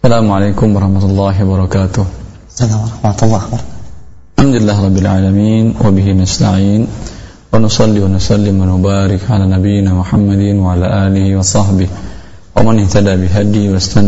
Assalamualaikum 0.00 0.72
warahmatullahi 0.72 1.44
wabarakatuh. 1.44 2.00
Assalamualaikum 2.48 3.04
warahmatullahi 3.04 3.44
wabarakatuh. 3.52 4.32
Alhamdulillah 4.32 4.76
rabbil 4.80 5.08
alamin 5.12 5.64
wa 5.76 5.92
bihi 5.92 6.16
nasta'in 6.16 6.88
wa 6.88 7.60
nusalli 7.60 8.00
wa 8.00 8.08
nusallim 8.08 8.56
ala 8.64 9.44
nabiyyina 9.44 9.92
Muhammadin 9.92 10.56
wa 10.56 10.72
ala 10.72 11.04
alihi 11.04 11.36
wa 11.36 11.44
sahbihi 11.44 11.92
wa 12.56 12.64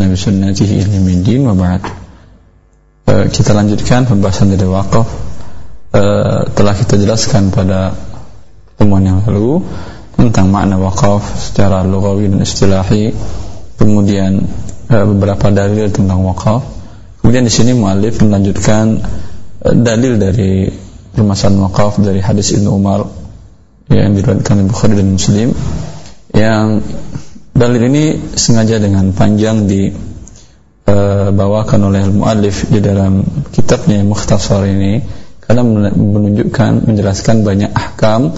bi 0.09 0.17
sunnatihi 0.17 0.81
ila 0.81 0.97
yaumil 0.97 1.21
wa 1.45 1.53
ba'd. 1.61 1.85
Uh, 3.05 3.29
kita 3.29 3.53
lanjutkan 3.53 4.09
pembahasan 4.09 4.49
dari 4.49 4.65
wakaf 4.65 5.05
uh, 5.93 6.41
telah 6.57 6.73
kita 6.73 6.97
jelaskan 6.97 7.53
pada 7.53 7.93
pertemuan 8.73 9.05
yang 9.05 9.21
lalu 9.29 9.61
tentang 10.17 10.49
makna 10.49 10.73
wakaf 10.81 11.21
secara 11.37 11.85
lugawi 11.85 12.33
dan 12.33 12.41
istilahi 12.41 13.13
kemudian 13.77 14.41
beberapa 15.01 15.49
dalil 15.49 15.89
tentang 15.89 16.21
wakaf. 16.21 16.61
Kemudian 17.19 17.49
di 17.49 17.53
sini 17.53 17.73
mualif 17.73 18.21
melanjutkan 18.21 19.01
uh, 19.65 19.73
dalil 19.73 20.21
dari 20.21 20.69
permasalahan 21.13 21.65
wakaf 21.65 21.97
dari 21.97 22.21
hadis 22.21 22.53
Ibnu 22.53 22.69
Umar 22.69 23.01
yang 23.89 24.13
diriwayatkan 24.13 24.61
oleh 24.61 24.67
Bukhari 24.69 24.93
dan 24.97 25.09
Muslim 25.13 25.49
yang 26.33 26.81
dalil 27.53 27.85
ini 27.85 28.17
sengaja 28.33 28.81
dengan 28.81 29.13
panjang 29.13 29.69
dibawakan 29.69 31.93
oleh 31.93 32.09
mualif 32.09 32.65
di 32.73 32.81
dalam 32.81 33.21
kitabnya 33.53 34.01
mukhtasar 34.01 34.65
ini 34.65 34.97
karena 35.43 35.59
menunjukkan 35.93 36.87
menjelaskan 36.89 37.43
banyak 37.45 37.69
ahkam 37.69 38.33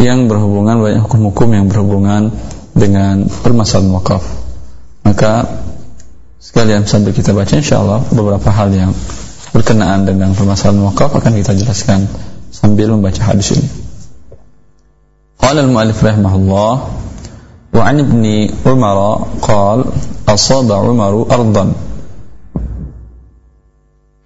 yang 0.00 0.24
berhubungan 0.26 0.80
banyak 0.80 1.04
hukum-hukum 1.04 1.52
yang 1.52 1.68
berhubungan 1.68 2.32
dengan 2.72 3.28
permasalahan 3.28 3.92
wakaf. 3.92 4.24
Maka 5.04 5.44
sekalian 6.41 6.85
sambil 6.85 7.11
kita 7.17 7.33
baca 7.33 7.57
insyaallah 7.57 8.13
beberapa 8.13 8.49
hal 8.53 8.69
yang 8.69 8.91
berkenaan 9.51 10.05
dengan 10.05 10.37
permasalahan 10.37 10.85
wakaf 10.85 11.17
akan 11.17 11.33
kita 11.41 11.57
jelaskan 11.57 12.05
sambil 12.53 12.93
membaca 12.93 13.21
hadis 13.23 13.57
ini 13.57 13.69
قال 15.37 15.63
المؤلف 15.63 16.03
رحمه 16.03 16.33
الله 16.35 16.73
وعن 17.71 17.95
ابن 17.99 18.23
عمر 18.67 18.97
قال 19.41 19.79
أصاب 20.27 20.67
عمر 20.71 21.13
أرضا 21.31 21.65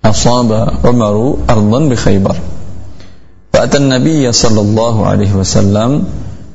أصاب 0.05 0.49
عمر 0.85 1.15
أرضا 1.49 1.79
بخيبر 1.89 2.35
فأتى 3.53 3.77
النبي 3.77 4.31
صلى 4.31 4.61
الله 4.61 4.95
عليه 5.07 5.31
وسلم 5.35 6.03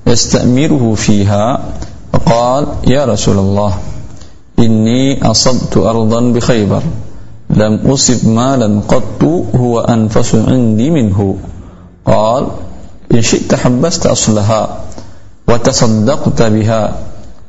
يستأمره 0.07 0.95
فيها 0.95 1.45
فقال 2.13 2.67
يا 2.91 3.05
رسول 3.05 3.39
الله 3.39 3.73
إني 4.62 5.32
أصبت 5.32 5.78
أرضا 5.78 6.22
بخيبر. 6.22 6.82
لم 7.50 7.74
أصب 7.86 8.28
مالا 8.28 8.82
قط 8.88 9.24
هو 9.56 9.80
أنفس 9.80 10.36
عندي 10.36 10.90
منه. 10.90 11.38
قال 12.06 12.48
إن 13.14 13.22
شئت 13.22 13.56
حبست 13.56 14.06
أصلها 14.06 14.78
وتصدقت 15.48 16.42
بها. 16.42 16.94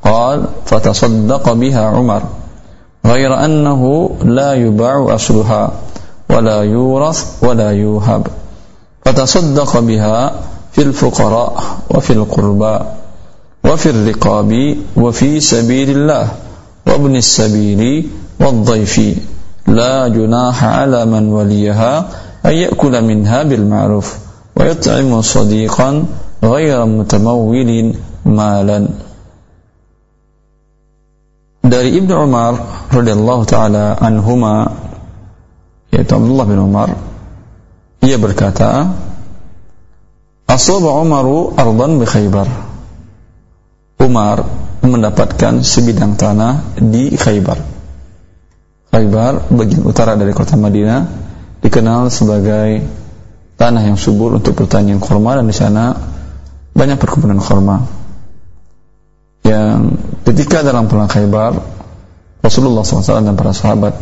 قال 0.04 0.44
فتصدق 0.66 1.52
بها 1.52 1.84
عمر. 1.84 2.22
غير 3.06 3.44
أنه 3.44 4.10
لا 4.24 4.54
يباع 4.54 5.14
أصلها 5.14 5.70
ولا 6.30 6.62
يورث 6.62 7.44
ولا 7.44 7.70
يوهب. 7.70 8.26
فتصدق 9.04 9.78
بها 9.78 10.32
في 10.72 10.82
الفقراء 10.82 11.62
وفي 11.90 12.12
القربى 12.12 12.78
وفي 13.64 13.90
الرقاب 13.90 14.76
وفي 14.96 15.40
سبيل 15.40 15.90
الله. 15.90 16.28
وابن 16.86 17.16
السبيل 17.16 17.82
والضيف 18.40 18.94
لا 19.66 20.08
جناح 20.08 20.64
على 20.64 21.06
من 21.06 21.28
وليها 21.28 22.08
أن 22.46 22.52
يأكل 22.52 22.94
منها 23.04 23.42
بالمعروف 23.42 24.18
ويطعم 24.56 25.20
صديقا 25.22 26.04
غير 26.44 26.86
متمول 26.86 27.94
مالا 28.26 28.78
dari 31.62 31.94
Ibnu 31.94 32.12
Umar 32.26 32.52
radhiyallahu 32.92 33.42
taala 33.48 33.96
anhuma 33.96 34.68
yaitu 35.88 36.12
Abdullah 36.12 36.44
bin 36.44 36.58
Umar 36.60 36.90
ia 38.04 38.18
berkata 38.20 38.92
Asaba 40.44 41.00
Umaru 41.00 41.56
ardan 41.56 41.96
bi 41.96 42.04
Khaybar 42.04 42.44
Umar 44.04 44.44
mendapatkan 44.82 45.62
sebidang 45.62 46.18
tanah 46.18 46.74
di 46.78 47.14
Khaybar. 47.14 47.58
Khaybar 48.92 49.48
bagian 49.54 49.82
utara 49.86 50.18
dari 50.18 50.34
kota 50.34 50.58
Madinah 50.58 51.06
dikenal 51.62 52.10
sebagai 52.10 52.82
tanah 53.56 53.82
yang 53.86 53.96
subur 53.96 54.34
untuk 54.34 54.58
pertanian 54.58 54.98
korma 54.98 55.38
dan 55.38 55.46
di 55.46 55.54
sana 55.54 55.94
banyak 56.74 56.98
perkebunan 56.98 57.38
korma 57.38 57.86
yang 59.46 59.98
ketika 60.26 60.66
dalam 60.66 60.90
perang 60.90 61.06
Khaybar 61.06 61.62
Rasulullah 62.42 62.82
SAW 62.82 63.22
dan 63.22 63.38
para 63.38 63.54
sahabat 63.54 63.94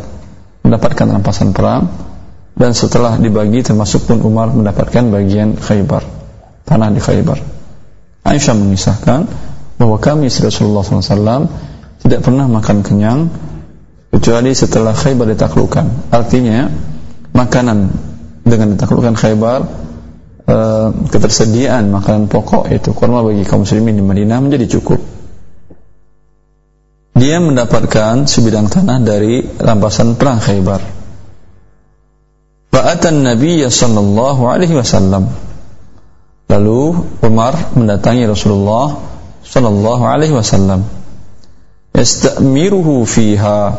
mendapatkan 0.65 1.05
rampasan 1.05 1.53
perang 1.53 1.93
dan 2.57 2.73
setelah 2.73 3.21
dibagi 3.21 3.61
termasuk 3.61 4.09
pun 4.09 4.21
Umar 4.25 4.49
mendapatkan 4.49 5.13
bagian 5.13 5.61
Khaybar 5.61 6.03
tanah 6.65 6.89
di 6.89 7.01
Khaybar. 7.01 7.37
Aisyah 8.21 8.53
mengisahkan 8.53 9.50
bahwa 9.81 9.97
kami 9.97 10.29
Rasulullah 10.29 10.85
SAW 10.85 11.49
tidak 12.05 12.21
pernah 12.21 12.45
makan 12.45 12.85
kenyang 12.85 13.33
kecuali 14.13 14.53
setelah 14.53 14.93
Khaybar 14.93 15.33
ditaklukkan 15.33 16.13
artinya 16.13 16.69
makanan 17.33 17.89
dengan 18.45 18.77
ditaklukkan 18.77 19.17
Khaybar 19.17 19.59
e, 20.45 20.57
ketersediaan 21.09 21.89
makanan 21.89 22.29
pokok 22.29 22.69
itu 22.69 22.93
kurma 22.93 23.25
bagi 23.25 23.41
kaum 23.41 23.65
muslimin 23.65 23.97
di 23.97 24.03
Madinah 24.05 24.37
menjadi 24.37 24.77
cukup. 24.77 25.01
Dia 27.17 27.37
mendapatkan 27.37 28.25
sebidang 28.25 28.69
tanah 28.69 29.01
dari 29.01 29.41
rampasan 29.41 30.17
perang 30.17 30.41
Khaybar. 30.41 30.81
Fa'atan 32.71 33.21
Nabi 33.21 33.61
sallallahu 33.61 34.41
alaihi 34.47 34.73
wasallam. 34.73 35.27
Lalu 36.49 36.81
Umar 37.23 37.77
mendatangi 37.77 38.27
Rasulullah 38.27 39.11
sallallahu 39.51 40.03
alaihi 40.07 40.31
wasallam 40.31 40.87
yastamiruhu 41.91 43.03
fiha 43.03 43.75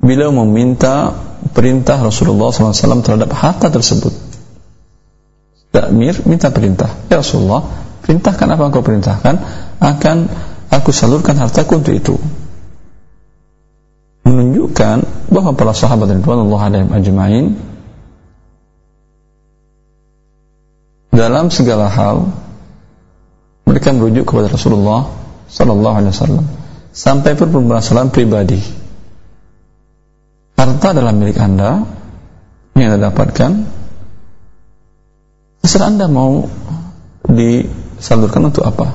bila 0.00 0.32
meminta 0.32 1.12
perintah 1.52 2.00
Rasulullah 2.00 2.52
SAW 2.52 3.04
terhadap 3.04 3.32
harta 3.32 3.68
tersebut. 3.68 4.12
Takmir 5.72 6.24
minta 6.28 6.48
perintah. 6.52 6.88
Ya 7.08 7.20
Rasulullah, 7.20 7.66
perintahkan 8.04 8.46
apa 8.46 8.62
engkau 8.68 8.84
perintahkan? 8.84 9.34
Akan 9.80 10.28
aku 10.68 10.92
salurkan 10.92 11.34
hartaku 11.40 11.80
untuk 11.82 11.94
itu. 11.96 12.14
Menunjukkan 14.24 15.28
bahwa 15.32 15.52
para 15.56 15.72
sahabat 15.76 16.08
radhiyallahu 16.20 16.62
alaihim 16.62 16.90
ajmain 16.94 17.44
dalam 21.12 21.48
segala 21.48 21.88
hal 21.88 22.43
mereka 23.64 23.96
merujuk 23.96 24.28
kepada 24.28 24.52
Rasulullah 24.52 25.08
sallallahu 25.48 25.96
alaihi 25.98 26.12
wasallam. 26.12 26.46
Sampai 26.94 27.34
pun 27.34 27.50
permasalahan 27.50 28.14
pribadi. 28.14 28.60
Harta 30.54 30.94
adalah 30.94 31.10
milik 31.10 31.36
anda 31.42 31.82
yang 32.78 32.94
anda 32.94 33.10
dapatkan 33.10 33.50
terserah 35.64 35.90
anda 35.90 36.06
mau 36.06 36.46
disalurkan 37.26 38.52
untuk 38.52 38.62
apa. 38.62 38.94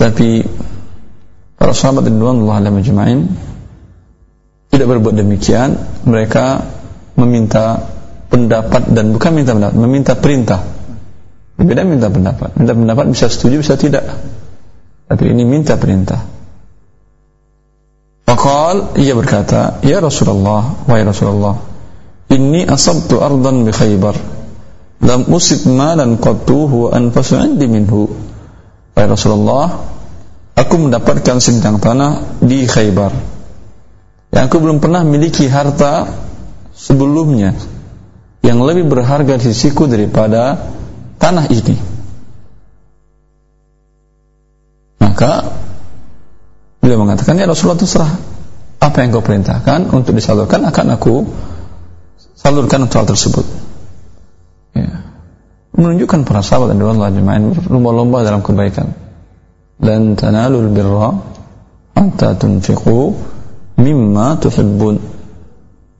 Tapi 0.00 0.40
para 1.60 1.76
sahabat 1.76 2.08
radhiyallahu 2.08 2.48
alaihim 2.48 2.80
ajma'in 2.80 3.20
tidak 4.72 4.86
berbuat 4.96 5.20
demikian 5.20 5.76
mereka 6.08 6.64
meminta 7.18 7.84
pendapat 8.32 8.88
dan 8.94 9.12
bukan 9.12 9.30
minta 9.36 9.52
pendapat 9.52 9.76
meminta 9.76 10.12
perintah 10.16 10.79
beda 11.64 11.84
minta 11.84 12.08
pendapat 12.08 12.56
minta 12.56 12.72
pendapat 12.72 13.04
bisa 13.12 13.28
setuju 13.28 13.60
bisa 13.60 13.74
tidak 13.76 14.04
tapi 15.10 15.30
ini 15.30 15.42
minta 15.44 15.76
perintah 15.76 16.40
Faqal 18.30 18.94
ia 18.96 19.18
berkata, 19.18 19.82
"Ya 19.82 19.98
Rasulullah, 19.98 20.86
wahai 20.86 21.02
Rasulullah, 21.04 21.58
inni 22.30 22.62
asabtu 22.62 23.18
ardan 23.18 23.66
bi 23.66 23.74
Khaybar. 23.74 24.16
Lam 25.02 25.28
usib 25.34 25.66
malan 25.66 26.14
qattu 26.16 26.70
huwa 26.70 26.94
anfasu 26.94 27.36
'indi 27.42 27.66
minhu." 27.66 28.06
Wahai 28.94 29.10
Rasulullah, 29.10 29.82
aku 30.54 30.74
mendapatkan 30.78 31.42
sebidang 31.42 31.82
tanah 31.82 32.40
di 32.40 32.70
Khaybar. 32.70 33.12
Yang 34.30 34.44
aku 34.46 34.56
belum 34.62 34.78
pernah 34.78 35.02
miliki 35.02 35.50
harta 35.50 36.06
sebelumnya 36.70 37.58
yang 38.46 38.62
lebih 38.62 38.88
berharga 38.88 39.36
di 39.36 39.50
sisiku 39.50 39.84
daripada 39.90 40.70
tanah 41.20 41.46
ini. 41.52 41.76
Maka 45.04 45.60
Beliau 46.80 47.06
mengatakan, 47.06 47.36
ya 47.36 47.46
Rasulullah 47.46 47.78
terserah. 47.78 48.12
apa 48.80 49.04
yang 49.04 49.12
kau 49.12 49.20
perintahkan 49.20 49.92
untuk 49.92 50.16
disalurkan 50.16 50.64
akan 50.64 50.86
aku 50.96 51.28
salurkan 52.32 52.88
untuk 52.88 53.04
hal 53.04 53.06
tersebut 53.12 53.44
ya. 54.72 55.04
menunjukkan 55.76 56.24
para 56.24 56.40
sahabat 56.40 56.72
dan 56.72 56.80
Allah 56.88 57.12
jemaah 57.12 57.68
lomba-lomba 57.68 58.24
dalam 58.24 58.40
kebaikan 58.40 58.96
lan 59.84 60.16
tanalul 60.16 60.72
birra 60.72 61.12
hatta 61.92 62.40
tunfiqu 62.40 63.12
mimma 63.76 64.40
tuhibbun 64.40 64.96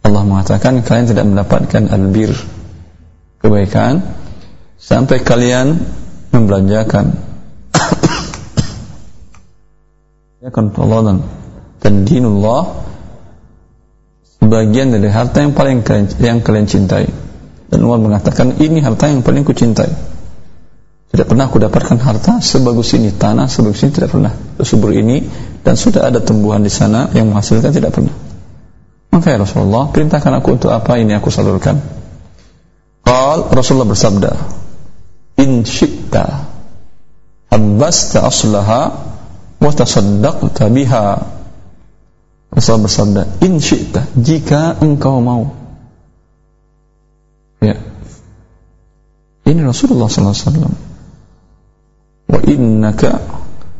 Allah 0.00 0.22
mengatakan 0.24 0.80
kalian 0.80 1.06
tidak 1.12 1.28
mendapatkan 1.28 1.84
albir 1.92 2.32
kebaikan 3.44 4.00
sampai 4.80 5.20
kalian 5.20 5.76
membelanjakan. 6.32 7.28
Ya 10.40 10.48
kan 10.48 10.72
Allah 10.80 11.20
dan 11.84 12.08
dinullah 12.08 12.88
sebagian 14.40 14.88
dari 14.88 15.12
harta 15.12 15.44
yang 15.44 15.52
paling 15.52 15.84
kalian, 15.84 16.08
yang 16.16 16.40
kalian 16.40 16.64
cintai. 16.64 17.12
Dan 17.68 17.84
Umar 17.84 18.00
mengatakan 18.00 18.56
ini 18.56 18.80
harta 18.80 19.12
yang 19.12 19.20
paling 19.20 19.44
ku 19.44 19.52
cintai 19.52 20.10
tidak 21.10 21.26
pernah 21.26 21.50
aku 21.50 21.58
dapatkan 21.58 21.98
harta 21.98 22.38
sebagus 22.38 22.94
ini 22.94 23.10
tanah 23.10 23.50
sebagus 23.50 23.82
ini 23.82 23.90
tidak 23.90 24.14
pernah. 24.14 24.30
Subur 24.62 24.94
ini 24.94 25.26
dan 25.66 25.74
sudah 25.74 26.06
ada 26.06 26.22
tumbuhan 26.22 26.62
di 26.62 26.70
sana 26.70 27.10
yang 27.10 27.34
menghasilkan 27.34 27.74
tidak 27.74 27.90
pernah. 27.90 28.14
Maka 29.10 29.34
ya 29.34 29.42
Rasulullah 29.42 29.90
perintahkan 29.90 30.38
aku 30.38 30.48
untuk 30.54 30.70
apa? 30.70 31.02
Ini 31.02 31.18
aku 31.18 31.34
salurkan. 31.34 31.82
Qal 33.02 33.50
Rasulullah 33.50 33.90
bersabda 33.90 34.30
in 35.40 35.64
syi'ta 35.64 36.24
habbasta 37.50 38.28
aslaha 38.28 38.80
wa 39.60 39.70
tasaddaqta 39.72 40.68
biha 40.68 41.04
Rasul 42.50 42.82
bersabda, 42.82 43.46
"In 43.46 43.62
syi'ta, 43.62 44.10
jika 44.18 44.74
engkau 44.82 45.22
mau." 45.22 45.54
Ya. 47.62 47.78
Ini 49.46 49.60
Rasulullah 49.62 50.10
sallallahu 50.10 50.34
alaihi 50.34 50.46
wasallam. 50.50 50.74
Wa 52.26 52.40
innaka 52.50 53.10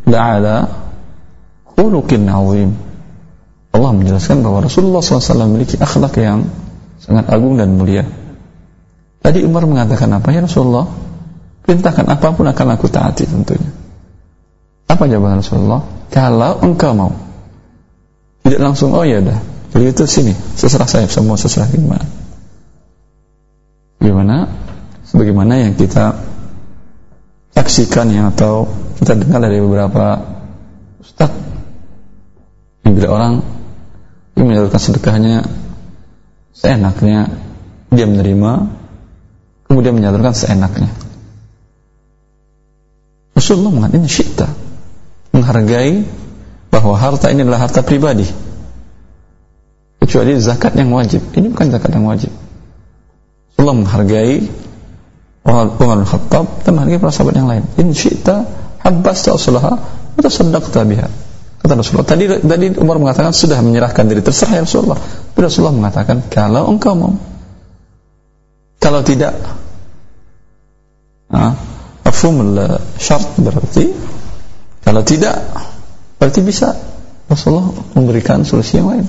la'ala 0.07 0.57
khuluqin 1.75 2.31
'azim. 2.31 2.79
Allah 3.71 3.91
menjelaskan 3.95 4.43
bahwa 4.43 4.67
Rasulullah 4.67 4.99
SAW 4.99 5.47
memiliki 5.47 5.79
akhlak 5.79 6.19
yang 6.19 6.51
sangat 6.99 7.31
agung 7.31 7.55
dan 7.55 7.79
mulia. 7.79 8.03
Tadi 9.23 9.47
Umar 9.47 9.67
mengatakan 9.67 10.11
apa 10.11 10.35
ya 10.35 10.43
Rasulullah? 10.43 10.91
Perintahkan 11.65 12.07
apa 12.09 12.35
pun 12.35 12.47
akan 12.49 12.67
aku 12.75 12.87
taati 12.91 13.29
tentunya. 13.29 13.71
Apa 14.91 15.07
jawaban 15.07 15.39
Rasulullah? 15.39 15.83
Kalau 16.11 16.59
engkau 16.67 16.93
mau. 16.99 17.13
Tidak 18.43 18.59
langsung 18.59 18.91
oh 18.97 19.07
ya 19.07 19.23
udah. 19.23 19.39
Beli 19.71 19.95
itu 19.95 20.03
sini 20.03 20.35
seserah 20.35 20.89
saya 20.91 21.07
semua 21.07 21.39
seserah 21.39 21.71
gimana? 21.71 22.03
Gimana? 24.03 24.51
Sebagaimana 25.07 25.63
yang 25.63 25.79
kita 25.79 26.19
saksikan 27.55 28.11
yang 28.11 28.35
atau 28.35 28.67
kita 28.99 29.15
dengar 29.15 29.39
dari 29.39 29.63
beberapa 29.63 30.19
ustaz. 30.99 31.31
Yang 32.83 32.93
bila 32.99 33.09
orang 33.15 33.33
yang 34.35 34.47
menyalurkan 34.51 34.81
sedekahnya 34.83 35.47
seenaknya 36.51 37.31
dia 37.95 38.07
menerima 38.07 38.53
kemudian 39.71 39.95
menyalurkan 39.95 40.35
seenaknya 40.35 40.91
Rasulullah 43.41 43.73
mengatakan 43.73 44.05
syita. 44.05 44.49
Menghargai 45.33 46.05
bahwa 46.69 46.95
harta 47.01 47.33
ini 47.33 47.41
adalah 47.41 47.65
harta 47.65 47.81
pribadi. 47.81 48.29
Kecuali 49.97 50.37
zakat 50.37 50.77
yang 50.77 50.93
wajib. 50.93 51.25
Ini 51.33 51.49
bukan 51.49 51.73
zakat 51.73 51.91
yang 51.97 52.05
wajib. 52.05 52.29
Allah 53.57 53.75
menghargai 53.77 54.45
Umar 55.45 55.73
bin 55.73 56.05
Khattab 56.05 56.65
dan 56.69 56.71
menghargai 56.77 57.01
para 57.01 57.13
sahabat 57.13 57.35
yang 57.41 57.49
lain. 57.49 57.65
In 57.81 57.97
syi'ta 57.97 58.45
habbasta 58.85 59.33
usulaha 59.33 59.73
wa 60.17 60.21
tasaddaqta 60.21 60.85
biha. 60.85 61.09
Kata 61.61 61.77
Rasulullah 61.77 62.09
tadi 62.09 62.25
tadi 62.41 62.67
Umar 62.81 62.97
mengatakan 62.97 63.37
sudah 63.37 63.61
menyerahkan 63.61 64.09
diri 64.09 64.25
terserah 64.25 64.61
ya 64.61 64.63
Rasulullah. 64.65 64.97
Tapi 65.01 65.41
Rasulullah 65.41 65.77
mengatakan 65.77 66.25
kalau 66.29 66.69
engkau 66.73 66.97
mau. 66.97 67.13
Kalau 68.81 69.05
tidak 69.05 69.37
ah, 71.29 71.53
mafhum 72.11 72.59
syarat 72.99 73.39
berarti 73.39 73.87
kalau 74.83 75.07
tidak 75.07 75.39
Berarti 76.21 76.45
bisa 76.45 76.77
Rasulullah 77.33 77.73
memberikan 77.97 78.45
solusi 78.45 78.77
yang 78.77 78.93
lain. 78.93 79.09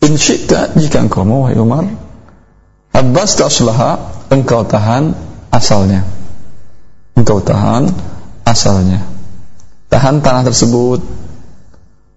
In 0.00 0.16
syi'ta 0.16 0.72
jika 0.80 1.04
engkau 1.04 1.28
mau 1.28 1.44
wahai 1.44 1.60
Umar, 1.60 1.84
Abbas 2.96 3.36
ta'aslaha 3.36 3.90
engkau 4.32 4.64
tahan 4.64 5.12
asalnya. 5.52 6.08
Engkau 7.20 7.44
tahan 7.44 7.92
asalnya. 8.48 9.04
Tahan 9.92 10.24
tanah 10.24 10.48
tersebut. 10.48 11.04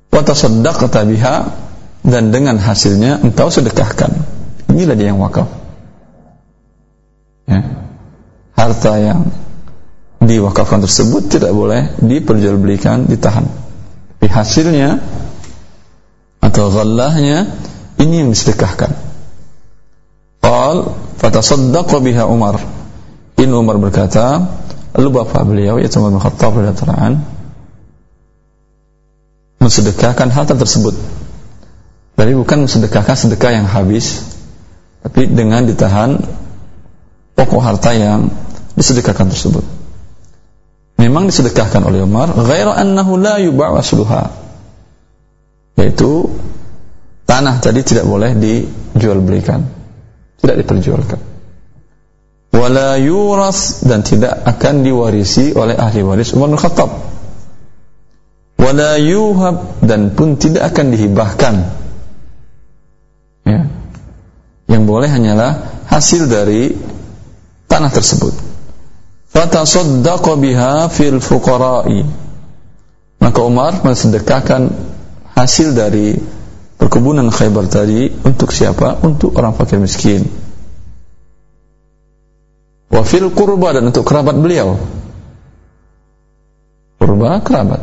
Wa 0.07 0.23
tasaddaqta 0.23 1.03
biha 1.03 1.35
dan 2.07 2.31
dengan 2.31 2.55
hasilnya 2.55 3.19
engkau 3.19 3.51
sedekahkan. 3.51 4.15
Inilah 4.71 4.95
dia 4.95 5.11
yang 5.11 5.19
wakaf. 5.19 5.51
Ya. 7.51 7.82
Harta 8.63 8.95
yang 8.95 9.27
diwakafkan 10.23 10.79
tersebut 10.79 11.27
tidak 11.27 11.51
boleh 11.51 11.99
diperjualbelikan, 11.99 13.11
ditahan. 13.11 13.43
Tapi 13.43 14.27
hasilnya 14.31 15.03
atau 16.39 16.71
ghallahnya 16.71 17.51
ini 17.99 18.23
yang 18.23 18.31
disedekahkan. 18.31 18.95
Qal 20.39 20.95
fatasaddaqa 21.19 21.99
biha 21.99 22.23
Umar. 22.23 22.55
In 23.35 23.51
Umar 23.51 23.75
berkata, 23.83 24.47
lalu 24.95 25.09
bapak 25.11 25.43
beliau 25.43 25.75
yaitu 25.83 25.99
Umar 25.99 26.15
bin 26.15 26.23
Khattab 26.23 26.55
radhiyallahu 26.55 27.19
mensedekahkan 29.59 30.27
harta 30.31 30.55
tersebut. 30.55 30.95
Tapi 32.15 32.31
bukan 32.31 32.67
mensedekahkan 32.67 33.15
sedekah 33.27 33.51
yang 33.57 33.67
habis, 33.67 34.23
tapi 35.01 35.27
dengan 35.27 35.65
ditahan 35.65 36.21
pokok 37.33 37.61
harta 37.63 37.91
yang 37.97 38.29
disedekahkan 38.77 39.29
tersebut. 39.29 39.65
Memang 40.97 41.27
disedekahkan 41.27 41.83
oleh 41.83 42.05
Umar 42.05 42.31
ghaira 42.31 42.77
annahu 42.77 43.19
la 43.19 43.41
yuba' 43.41 43.75
asluha. 43.75 44.23
Yaitu 45.77 46.29
tanah 47.25 47.59
tadi 47.59 47.81
tidak 47.81 48.05
boleh 48.05 48.37
dijual 48.37 49.19
belikan 49.19 49.83
tidak 50.43 50.59
diperjualkan. 50.67 51.19
Wala 52.51 52.99
yuras 52.99 53.87
dan 53.87 54.03
tidak 54.03 54.43
akan 54.43 54.83
diwarisi 54.83 55.55
oleh 55.55 55.79
ahli 55.79 56.03
waris 56.03 56.35
Umar 56.35 56.51
bin 56.51 56.59
Khattab. 56.59 56.91
Wala 58.59 58.99
yuhab 58.99 59.79
dan 59.79 60.11
pun 60.11 60.35
tidak 60.35 60.75
akan 60.75 60.91
dihibahkan. 60.91 61.55
Ya. 63.47 63.71
Yang 64.67 64.83
boleh 64.83 65.09
hanyalah 65.09 65.51
hasil 65.87 66.27
dari 66.27 66.75
tanah 67.71 67.89
tersebut 67.89 68.35
fatasaddaqa 69.33 70.37
biha 70.37 70.87
fil 70.93 71.17
fuqara'i 71.17 72.23
maka 73.23 73.39
Umar 73.39 73.79
mensedekahkan 73.87 74.67
hasil 75.31 75.71
dari 75.71 76.19
perkebunan 76.75 77.31
Khaybar 77.31 77.71
tadi 77.71 78.11
untuk 78.11 78.51
siapa? 78.51 78.99
Untuk 78.99 79.39
orang 79.39 79.55
fakir 79.55 79.79
miskin. 79.79 80.27
Wa 82.91 82.99
fil 83.07 83.31
qurba 83.31 83.79
dan 83.79 83.87
untuk 83.87 84.03
kerabat 84.03 84.35
beliau. 84.35 84.75
Qurba 86.99 87.39
kerabat. 87.39 87.81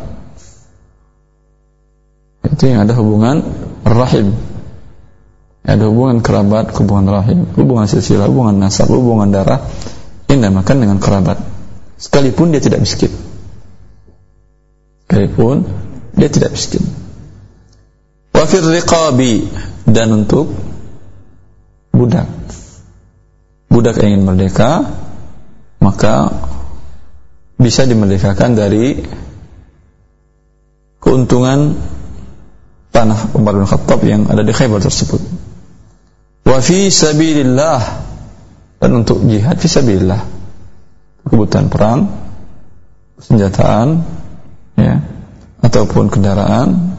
Itu 2.45 2.69
yang 2.69 2.85
ada 2.85 2.93
hubungan 3.01 3.41
rahim. 3.81 4.37
Ada 5.65 5.89
hubungan 5.89 6.21
kerabat, 6.21 6.69
hubungan 6.77 7.09
rahim, 7.09 7.49
hubungan 7.57 7.89
silsilah, 7.89 8.29
hubungan 8.29 8.61
nasab, 8.61 8.93
hubungan 8.93 9.33
darah 9.33 9.65
yang 10.31 10.39
dinamakan 10.39 10.77
dengan 10.79 10.97
kerabat. 11.03 11.43
Sekalipun 11.99 12.55
dia 12.55 12.63
tidak 12.63 12.79
miskin. 12.79 13.11
Sekalipun 15.05 15.67
dia 16.15 16.31
tidak 16.31 16.55
miskin. 16.55 16.81
Wafir 18.31 18.63
riqabi 18.63 19.51
dan 19.85 20.23
untuk 20.23 20.49
budak. 21.91 22.31
Budak 23.67 23.99
yang 23.99 24.17
ingin 24.17 24.23
merdeka 24.23 24.87
maka 25.83 26.31
bisa 27.61 27.85
dimerdekakan 27.85 28.57
dari 28.57 29.03
keuntungan 30.97 31.77
tanah 32.89 33.33
Umar 33.37 33.57
bin 33.57 33.69
Khattab 33.69 34.01
yang 34.05 34.29
ada 34.29 34.41
di 34.41 34.53
Khaybar 34.53 34.81
tersebut. 34.81 35.21
Wa 36.45 36.57
fi 36.61 36.89
sabilillah 36.89 38.00
dan 38.81 38.89
untuk 38.97 39.21
jihad 39.29 39.61
fisabilillah 39.61 40.25
kebutuhan 41.29 41.69
perang 41.69 42.09
senjataan 43.21 44.01
ya 44.73 45.05
ataupun 45.61 46.09
kendaraan 46.09 46.97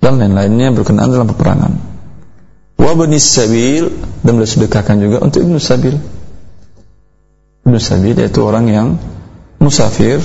dan 0.00 0.16
lain-lainnya 0.16 0.72
berkenaan 0.72 1.12
dalam 1.12 1.28
peperangan. 1.28 1.72
Wa 2.80 2.94
sabil 3.20 3.92
dan 4.24 4.32
boleh 4.40 4.48
sedekahkan 4.48 4.96
juga 4.96 5.20
untuk 5.20 5.44
ibnu 5.44 5.60
sabil. 5.60 6.00
Ibnu 7.68 7.76
sabil 7.76 8.16
yaitu 8.16 8.40
orang 8.40 8.64
yang 8.72 8.88
musafir 9.60 10.22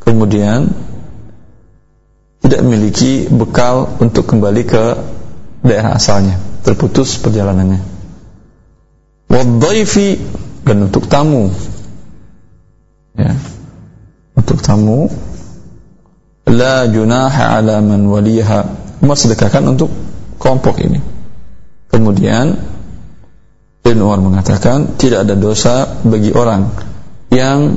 kemudian 0.00 0.72
tidak 2.40 2.64
memiliki 2.64 3.28
bekal 3.28 4.00
untuk 4.00 4.24
kembali 4.26 4.62
ke 4.64 4.84
daerah 5.62 5.94
asalnya, 5.94 6.40
terputus 6.64 7.20
perjalanannya. 7.20 7.91
Wadhaifi 9.32 10.20
dan 10.68 10.92
untuk 10.92 11.08
tamu. 11.08 11.48
Ya. 13.16 13.32
Untuk 14.36 14.60
tamu 14.60 15.08
la 16.52 16.84
junaha 16.84 17.56
ala 17.56 17.80
man 17.80 18.04
waliha. 18.12 18.60
Umar 19.00 19.16
sedekahkan 19.16 19.64
untuk 19.66 19.88
kelompok 20.36 20.78
ini. 20.84 21.00
Kemudian 21.88 22.54
Ibn 23.82 23.98
Umar 23.98 24.20
mengatakan 24.22 24.94
tidak 24.94 25.26
ada 25.26 25.34
dosa 25.34 25.88
bagi 26.06 26.30
orang 26.30 26.70
yang 27.34 27.74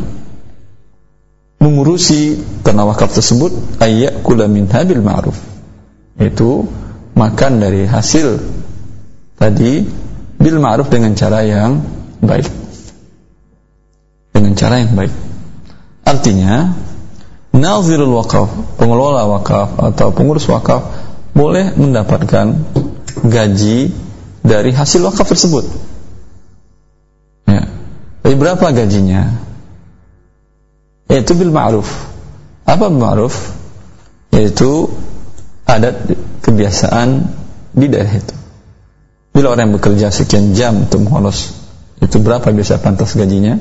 mengurusi 1.58 2.38
tanah 2.62 2.94
wakaf 2.94 3.16
tersebut 3.16 3.82
ayat 3.82 4.22
kula 4.22 4.46
min 4.46 4.70
habil 4.70 5.02
ma'ruf 5.02 5.40
itu 6.22 6.68
makan 7.18 7.58
dari 7.58 7.90
hasil 7.90 8.38
tadi 9.40 9.82
bil 10.46 10.62
ma'ruf 10.62 10.94
dengan 10.94 11.18
cara 11.18 11.42
yang 11.42 11.82
baik. 12.22 12.46
Dengan 14.30 14.54
cara 14.54 14.86
yang 14.86 14.94
baik. 14.94 15.10
Artinya 16.06 16.70
nazirul 17.50 18.14
wakaf 18.14 18.78
pengelola 18.78 19.26
wakaf 19.26 19.74
atau 19.82 20.14
pengurus 20.14 20.46
wakaf 20.46 20.86
boleh 21.34 21.74
mendapatkan 21.74 22.62
gaji 23.26 23.90
dari 24.46 24.70
hasil 24.70 25.02
wakaf 25.10 25.26
tersebut. 25.34 25.66
Ya. 27.50 27.66
Tapi 28.22 28.36
berapa 28.38 28.70
gajinya? 28.70 29.34
Yaitu 31.10 31.34
bil 31.34 31.50
ma'ruf. 31.50 31.90
Apa 32.70 32.94
bil 32.94 33.02
ma'ruf? 33.02 33.34
Yaitu 34.30 34.94
adat 35.66 36.06
kebiasaan 36.46 37.34
di 37.74 37.90
daerah 37.90 38.14
itu 38.22 38.45
Bila 39.36 39.52
orang 39.52 39.68
yang 39.68 39.76
bekerja 39.76 40.08
sekian 40.16 40.56
jam 40.56 40.88
untuk 40.88 41.04
mengholos 41.04 41.52
itu 42.00 42.24
berapa 42.24 42.48
biasa 42.48 42.80
pantas 42.80 43.20
gajinya? 43.20 43.60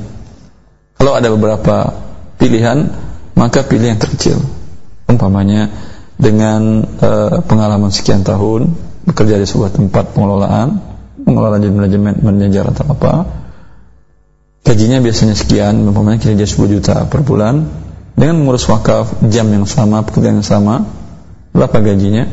Kalau 0.94 1.18
ada 1.18 1.34
beberapa 1.34 1.90
pilihan, 2.38 2.94
maka 3.34 3.66
pilih 3.66 3.90
yang 3.90 3.98
terkecil. 3.98 4.38
Umpamanya 5.10 5.74
dengan 6.14 6.86
uh, 7.02 7.42
pengalaman 7.42 7.90
sekian 7.90 8.22
tahun 8.22 8.70
bekerja 9.02 9.34
di 9.34 9.46
sebuah 9.50 9.74
tempat 9.74 10.14
pengelolaan, 10.14 10.78
mengelola 11.26 11.58
manajemen 11.58 12.22
manajer 12.22 12.70
atau 12.70 12.94
apa, 12.94 13.12
gajinya 14.62 15.02
biasanya 15.02 15.34
sekian, 15.34 15.84
umpamanya 15.84 16.22
kira 16.22 16.38
10 16.38 16.54
juta 16.70 17.02
per 17.10 17.26
bulan, 17.26 17.66
dengan 18.14 18.38
mengurus 18.40 18.64
wakaf 18.70 19.26
jam 19.26 19.50
yang 19.50 19.66
sama, 19.66 20.06
pekerjaan 20.06 20.38
yang 20.38 20.46
sama, 20.46 20.86
berapa 21.50 21.82
gajinya? 21.82 22.30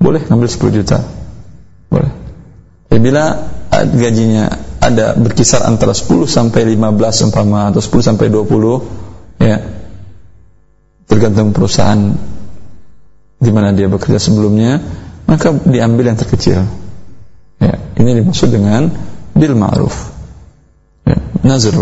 Boleh 0.00 0.24
ngambil 0.24 0.48
10 0.48 0.72
juta. 0.72 1.04
Boleh. 1.92 2.27
Ya, 2.88 2.98
bila 2.98 3.24
gajinya 3.70 4.48
ada 4.78 5.12
berkisar 5.18 5.66
antara 5.66 5.92
10 5.92 6.24
sampai 6.24 6.64
15 6.64 7.28
umpama 7.28 7.68
atau 7.68 7.82
10 7.82 8.14
sampai 8.14 8.30
20 8.30 9.42
ya 9.42 9.56
tergantung 11.08 11.50
perusahaan 11.50 12.14
di 13.38 13.50
mana 13.54 13.74
dia 13.74 13.86
bekerja 13.90 14.18
sebelumnya 14.18 14.80
maka 15.28 15.52
diambil 15.52 16.08
yang 16.08 16.18
terkecil. 16.18 16.64
Ya 17.60 17.74
ini 18.00 18.10
dimaksud 18.24 18.48
dengan 18.48 18.88
bil 19.36 19.52
ma'ruf. 19.52 20.16
Ya, 21.04 21.20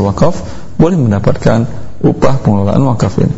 wakaf 0.02 0.34
boleh 0.76 0.98
mendapatkan 0.98 1.64
upah 2.02 2.34
pengelolaan 2.42 2.82
wakaf 2.90 3.22
ini. 3.22 3.36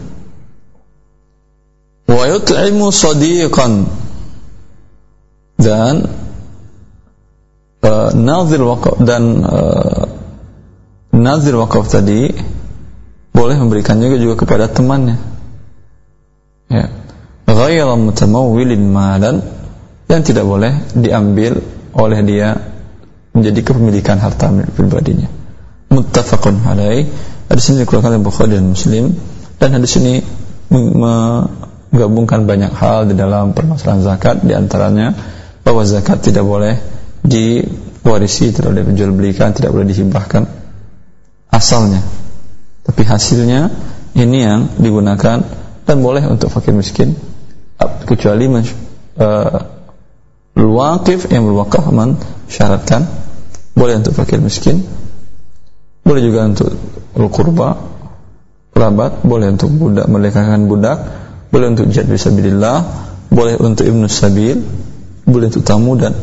Wa 2.09 2.25
yut'imu 2.25 2.89
sadiqan. 2.89 3.87
Dan 5.59 6.07
uh, 7.83 8.11
nazir 8.15 8.63
wakaf 8.63 8.99
dan 9.03 9.43
uh, 9.45 10.05
nazir 11.15 11.55
wakaf 11.59 11.87
tadi 11.91 12.31
boleh 13.33 13.57
memberikan 13.59 14.03
juga 14.03 14.17
juga 14.19 14.35
kepada 14.47 14.67
temannya. 14.67 15.17
Ya. 16.69 16.91
Ghayra 17.49 17.97
mutamawwilin 17.97 18.93
malan 18.93 19.41
yang 20.11 20.23
tidak 20.27 20.45
boleh 20.45 20.73
diambil 20.93 21.63
oleh 21.97 22.21
dia 22.27 22.59
menjadi 23.33 23.61
kepemilikan 23.63 24.19
harta 24.21 24.51
milik 24.53 24.75
pribadinya. 24.75 25.31
Muttafaqun 25.89 26.67
alaih. 26.67 27.09
Hadis 27.49 27.73
ini 27.73 27.87
dikeluarkan 27.87 28.19
oleh 28.19 28.25
Bukhari 28.25 28.59
dan 28.59 28.69
Muslim. 28.69 29.17
Dan 29.57 29.69
hadis 29.75 29.97
ini 29.97 30.21
menggabungkan 30.69 32.45
banyak 32.45 32.73
hal 32.77 33.09
di 33.09 33.15
dalam 33.17 33.57
permasalahan 33.57 34.05
zakat 34.05 34.45
di 34.45 34.53
antaranya 34.53 35.17
bahwa 35.65 35.83
zakat 35.89 36.21
tidak 36.21 36.45
boleh 36.45 36.77
diwarisi, 37.29 38.51
tidak 38.57 38.73
boleh 38.73 38.85
dijual 38.89 39.13
belikan, 39.13 39.53
tidak 39.53 39.71
boleh 39.77 39.87
dihibahkan 39.87 40.49
asalnya. 41.53 42.01
Tapi 42.89 43.03
hasilnya 43.05 43.69
ini 44.17 44.39
yang 44.41 44.61
digunakan 44.81 45.45
dan 45.85 45.97
boleh 46.01 46.25
untuk 46.25 46.49
fakir 46.49 46.73
miskin. 46.73 47.13
Kecuali 47.79 48.49
uh, 48.49 49.59
waqif 50.57 51.29
yang 51.29 51.45
berwakaf 51.45 51.85
syaratkan. 52.49 53.05
Boleh 53.77 54.01
untuk 54.01 54.17
fakir 54.17 54.43
miskin. 54.43 54.83
Boleh 56.03 56.25
juga 56.25 56.49
untuk 56.49 56.73
kurba 57.31 57.77
kerabat. 58.73 59.23
Boleh 59.23 59.53
untuk 59.53 59.69
budak 59.71 60.09
melekakan 60.09 60.67
budak. 60.67 60.99
Boleh 61.53 61.73
untuk 61.73 61.89
jihad 61.93 62.09
fisabilillah 62.09 63.09
boleh 63.29 63.61
untuk 63.61 63.85
ibnu 63.85 64.09
sabil. 64.09 64.57
Boleh 65.29 65.53
untuk 65.53 65.65
tamu 65.65 65.93
dan 66.01 66.17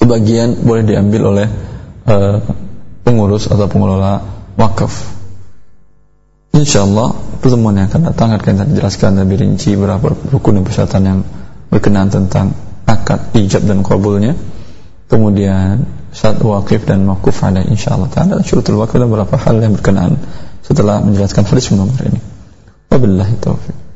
sebagian 0.00 0.64
boleh 0.64 0.82
diambil 0.88 1.22
oleh 1.36 1.48
uh, 2.08 2.40
pengurus 3.04 3.52
atau 3.52 3.68
pengelola 3.68 4.24
wakaf. 4.56 5.20
Insyaallah 6.56 7.38
pertemuan 7.38 7.78
yang 7.78 7.86
akan 7.92 8.10
datang 8.10 8.34
akan 8.34 8.42
kita 8.42 8.64
jelaskan 8.74 9.20
lebih 9.20 9.44
rinci 9.44 9.76
berapa 9.76 10.02
rukun 10.02 10.60
dan 10.60 10.64
persyaratan 10.66 11.02
yang 11.04 11.18
berkenaan 11.70 12.10
tentang 12.10 12.56
akad 12.88 13.30
ijab 13.36 13.62
dan 13.68 13.86
kabulnya. 13.86 14.34
Kemudian 15.06 15.86
syarat 16.10 16.42
wakif 16.42 16.86
dan 16.86 17.06
makuf 17.06 17.38
ada 17.42 17.62
insyaallah 17.62 18.10
taala 18.10 18.42
syurutul 18.42 18.82
wakif 18.82 18.98
dan 18.98 19.06
beberapa 19.10 19.38
hal 19.38 19.62
yang 19.62 19.78
berkenaan 19.78 20.18
setelah 20.64 21.02
menjelaskan 21.02 21.46
hadis 21.46 21.70
nomor 21.70 21.98
ini. 22.02 22.20
Wabillahi 22.90 23.34
taufiq. 23.38 23.89